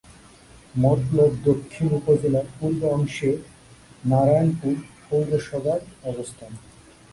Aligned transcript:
মতলব 0.75 1.31
দক্ষিণ 1.49 1.87
উপজেলার 1.99 2.47
পূর্বাংশে 2.57 3.31
নারায়ণপুর 4.03 4.75
পৌরসভার 5.07 5.79
অবস্থান। 6.11 6.51